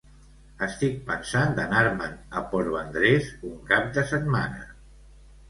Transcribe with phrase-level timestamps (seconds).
[0.67, 4.67] Estic pensant d'anar-me'n a Port Vendres un cap de setmana